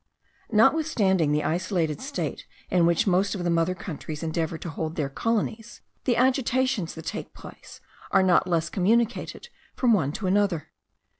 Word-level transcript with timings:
Notwithstanding 0.51 1.31
the 1.31 1.43
isolated 1.43 2.01
state 2.01 2.47
in 2.71 2.87
which 2.87 3.05
most 3.05 3.35
of 3.35 3.43
the 3.43 3.51
mother 3.51 3.75
countries 3.75 4.23
endeavour 4.23 4.57
to 4.57 4.69
hold 4.71 4.95
their 4.95 5.09
colonies, 5.09 5.81
the 6.05 6.17
agitations 6.17 6.95
that 6.95 7.05
take 7.05 7.35
place 7.35 7.81
are 8.09 8.23
not 8.23 8.45
the 8.45 8.49
less 8.49 8.71
communicated 8.71 9.49
from 9.75 9.93
one 9.93 10.11
to 10.13 10.25
the 10.27 10.39
other. 10.41 10.71